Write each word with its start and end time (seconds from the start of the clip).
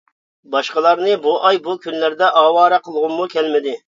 باشقىلارنى 0.53 1.17
بۇ 1.25 1.33
ئاي، 1.49 1.59
بۇ 1.67 1.77
كۈنلەردە 1.85 2.31
ئاۋارە 2.41 2.83
قىلغۇممۇ 2.87 3.31
كەلمىدى. 3.37 3.79